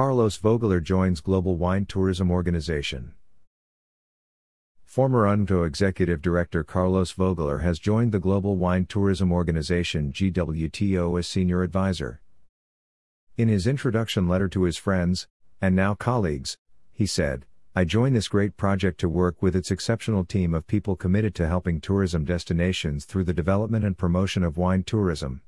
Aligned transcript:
Carlos 0.00 0.38
Vogeler 0.38 0.82
joins 0.82 1.20
Global 1.20 1.58
Wine 1.58 1.84
Tourism 1.84 2.30
Organization. 2.30 3.12
Former 4.82 5.26
UNWTO 5.26 5.66
Executive 5.66 6.22
Director 6.22 6.64
Carlos 6.64 7.12
Vogeler 7.12 7.60
has 7.60 7.78
joined 7.78 8.10
the 8.10 8.18
Global 8.18 8.56
Wine 8.56 8.86
Tourism 8.86 9.30
Organization 9.30 10.10
GWTO 10.10 11.18
as 11.18 11.26
Senior 11.26 11.62
Advisor. 11.62 12.22
In 13.36 13.48
his 13.48 13.66
introduction 13.66 14.26
letter 14.26 14.48
to 14.48 14.62
his 14.62 14.78
friends, 14.78 15.28
and 15.60 15.76
now 15.76 15.92
colleagues, 15.92 16.56
he 16.94 17.04
said, 17.04 17.44
I 17.76 17.84
join 17.84 18.14
this 18.14 18.28
great 18.28 18.56
project 18.56 18.98
to 19.00 19.08
work 19.10 19.42
with 19.42 19.54
its 19.54 19.70
exceptional 19.70 20.24
team 20.24 20.54
of 20.54 20.66
people 20.66 20.96
committed 20.96 21.34
to 21.34 21.46
helping 21.46 21.78
tourism 21.78 22.24
destinations 22.24 23.04
through 23.04 23.24
the 23.24 23.34
development 23.34 23.84
and 23.84 23.98
promotion 23.98 24.44
of 24.44 24.56
wine 24.56 24.82
tourism. 24.82 25.42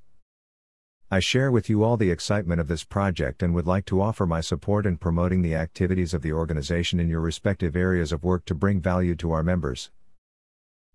I 1.12 1.20
share 1.20 1.52
with 1.52 1.68
you 1.68 1.84
all 1.84 1.98
the 1.98 2.10
excitement 2.10 2.58
of 2.58 2.68
this 2.68 2.84
project 2.84 3.42
and 3.42 3.54
would 3.54 3.66
like 3.66 3.84
to 3.84 4.00
offer 4.00 4.24
my 4.24 4.40
support 4.40 4.86
in 4.86 4.96
promoting 4.96 5.42
the 5.42 5.54
activities 5.54 6.14
of 6.14 6.22
the 6.22 6.32
organization 6.32 6.98
in 6.98 7.10
your 7.10 7.20
respective 7.20 7.76
areas 7.76 8.12
of 8.12 8.24
work 8.24 8.46
to 8.46 8.54
bring 8.54 8.80
value 8.80 9.14
to 9.16 9.30
our 9.30 9.42
members. 9.42 9.90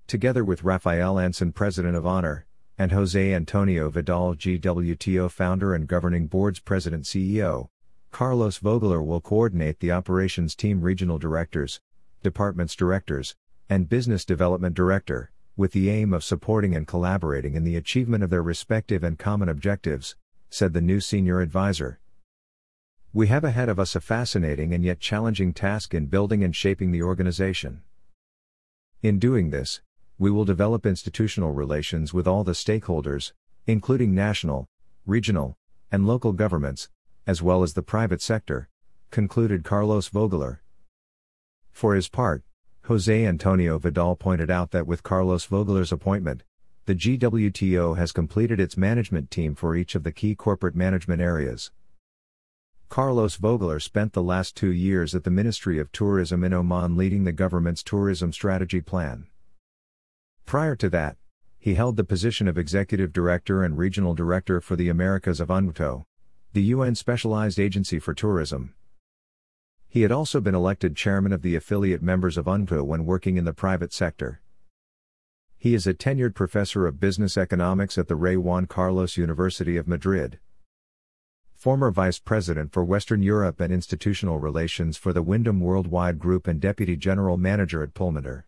Together 0.08 0.44
with 0.44 0.64
Rafael 0.64 1.20
Anson, 1.20 1.52
President 1.52 1.96
of 1.96 2.08
Honor, 2.08 2.48
and 2.80 2.92
Jose 2.92 3.32
Antonio 3.32 3.92
Vidal, 3.92 4.34
GWTO 4.34 5.30
founder 5.30 5.76
and 5.76 5.88
governing 5.88 6.26
board's 6.26 6.62
president 6.62 7.04
CEO, 7.04 7.68
Carlos 8.10 8.58
Vogeler 8.58 9.06
will 9.06 9.22
coordinate 9.22 9.82
the 9.82 9.92
operations 9.92 10.56
team 10.56 10.82
regional 10.82 11.20
directors, 11.20 11.80
departments 12.24 12.76
directors, 12.76 13.36
and 13.70 13.88
business 13.88 14.26
development 14.26 14.74
director 14.74 15.30
with 15.58 15.72
the 15.72 15.90
aim 15.90 16.14
of 16.14 16.24
supporting 16.24 16.76
and 16.76 16.88
collaborating 16.88 17.56
in 17.56 17.64
the 17.64 17.76
achievement 17.76 18.24
of 18.24 18.30
their 18.30 18.44
respective 18.44 19.04
and 19.04 19.18
common 19.18 19.50
objectives, 19.50 20.16
said 20.50 20.72
the 20.72 20.82
new 20.82 21.02
senior 21.02 21.42
advisor. 21.42 22.00
We 23.12 23.28
have 23.28 23.44
ahead 23.44 23.68
of 23.68 23.80
us 23.80 23.96
a 23.96 24.00
fascinating 24.00 24.74
and 24.74 24.84
yet 24.84 25.00
challenging 25.00 25.54
task 25.54 25.96
in 25.96 26.06
building 26.06 26.44
and 26.44 26.56
shaping 26.56 26.92
the 26.92 27.02
organization. 27.02 27.82
In 29.02 29.18
doing 29.18 29.50
this, 29.50 29.82
we 30.20 30.30
will 30.30 30.46
develop 30.46 30.86
institutional 30.86 31.52
relations 31.52 32.14
with 32.14 32.28
all 32.28 32.44
the 32.44 32.52
stakeholders, 32.52 33.34
including 33.66 34.14
national, 34.14 34.68
regional, 35.06 35.58
and 35.92 36.06
local 36.06 36.34
governments, 36.34 36.90
as 37.26 37.42
well 37.42 37.64
as 37.64 37.74
the 37.74 37.82
private 37.82 38.22
sector, 38.22 38.70
concluded 39.10 39.64
Carlos 39.64 40.10
Vogeler. 40.10 40.60
For 41.72 41.96
his 41.96 42.10
part, 42.10 42.44
Jose 42.88 43.26
Antonio 43.26 43.78
Vidal 43.78 44.16
pointed 44.16 44.50
out 44.50 44.72
that 44.72 44.88
with 44.88 45.04
Carlos 45.04 45.46
Vogeler's 45.46 45.92
appointment, 45.92 46.44
the 46.86 46.96
GWTO 46.96 47.98
has 47.98 48.14
completed 48.14 48.62
its 48.62 48.78
management 48.78 49.30
team 49.30 49.56
for 49.56 49.76
each 49.76 49.94
of 49.94 50.04
the 50.04 50.12
key 50.14 50.36
corporate 50.36 50.74
management 50.74 51.22
areas. 51.22 51.70
Carlos 52.88 53.36
Vogeler 53.36 53.82
spent 53.82 54.14
the 54.14 54.24
last 54.24 54.56
two 54.56 54.72
years 54.72 55.14
at 55.14 55.26
the 55.26 55.30
Ministry 55.30 55.80
of 55.80 55.92
Tourism 55.92 56.46
in 56.46 56.54
Oman 56.54 56.96
leading 56.96 57.26
the 57.26 57.34
government's 57.34 57.84
tourism 57.84 58.32
strategy 58.32 58.80
plan. 58.80 59.28
Prior 60.46 60.78
to 60.78 60.90
that, 60.90 61.18
he 61.60 61.76
held 61.76 61.98
the 61.98 62.06
position 62.06 62.48
of 62.48 62.58
Executive 62.58 63.12
Director 63.12 63.66
and 63.66 63.78
Regional 63.78 64.14
Director 64.14 64.62
for 64.62 64.78
the 64.78 64.88
Americas 64.88 65.42
of 65.42 65.50
UNWTO, 65.50 66.06
the 66.54 66.64
UN 66.64 66.96
Specialized 66.96 67.60
Agency 67.60 68.00
for 68.00 68.14
Tourism. 68.14 68.76
He 69.98 70.04
had 70.04 70.12
also 70.12 70.40
been 70.40 70.54
elected 70.54 70.96
chairman 70.96 71.34
of 71.34 71.42
the 71.42 71.56
affiliate 71.56 72.04
members 72.04 72.38
of 72.38 72.46
UNWTO 72.46 72.86
when 72.86 73.08
working 73.08 73.36
in 73.36 73.46
the 73.46 73.52
private 73.52 73.92
sector. 73.92 74.42
He 75.58 75.74
is 75.74 75.88
a 75.88 75.94
tenured 75.96 76.36
professor 76.36 76.86
of 76.86 77.00
business 77.00 77.36
economics 77.36 77.98
at 77.98 78.08
the 78.08 78.16
Rey 78.16 78.38
Juan 78.38 78.68
Carlos 78.68 79.18
University 79.18 79.76
of 79.76 79.88
Madrid. 79.88 80.38
Former 81.56 81.90
vice 81.90 82.20
president 82.20 82.72
for 82.72 82.84
Western 82.84 83.24
Europe 83.24 83.60
and 83.60 83.74
institutional 83.74 84.38
relations 84.38 84.98
for 84.98 85.14
the 85.14 85.24
Wyndham 85.24 85.62
Worldwide 85.62 86.20
Group 86.20 86.46
and 86.46 86.62
deputy 86.62 86.96
general 86.96 87.38
manager 87.38 87.82
at 87.82 87.96
Pullmantur. 87.96 88.44